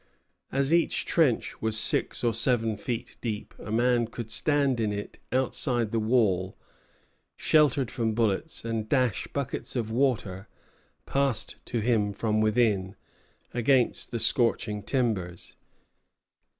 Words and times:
As 0.51 0.73
each 0.73 1.05
trench 1.05 1.61
was 1.61 1.77
six 1.77 2.23
or 2.23 2.33
seven 2.33 2.75
feet 2.75 3.17
deep, 3.21 3.53
a 3.59 3.71
man 3.71 4.07
could 4.07 4.31
stand 4.31 4.79
in 4.79 4.91
it 4.91 5.19
outside 5.31 5.91
the 5.91 5.99
wall, 5.99 6.57
sheltered 7.37 7.91
from 7.91 8.15
bullets, 8.15 8.65
and 8.65 8.89
dash 8.89 9.27
buckets 9.27 9.75
of 9.75 9.91
water, 9.91 10.47
passed 11.05 11.63
to 11.67 11.81
him 11.81 12.13
from 12.13 12.41
within, 12.41 12.95
against 13.53 14.09
the 14.09 14.19
scorching 14.19 14.81
timbers. 14.81 15.55